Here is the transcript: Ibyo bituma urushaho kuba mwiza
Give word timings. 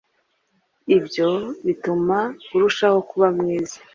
Ibyo 0.97 1.29
bituma 1.65 2.17
urushaho 2.55 2.97
kuba 3.09 3.27
mwiza 3.37 3.77